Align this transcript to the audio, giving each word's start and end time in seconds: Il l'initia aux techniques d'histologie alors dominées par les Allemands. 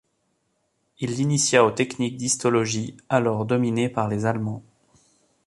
Il 0.97 1.11
l'initia 1.11 1.63
aux 1.63 1.69
techniques 1.69 2.17
d'histologie 2.17 2.97
alors 3.07 3.45
dominées 3.45 3.87
par 3.87 4.07
les 4.07 4.25
Allemands. 4.25 4.63